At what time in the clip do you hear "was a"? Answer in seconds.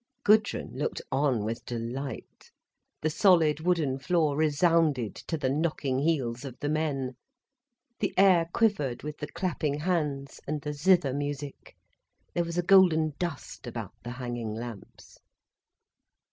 12.43-12.63